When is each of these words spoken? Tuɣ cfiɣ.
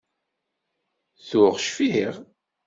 Tuɣ 1.27 1.53
cfiɣ. 1.65 2.15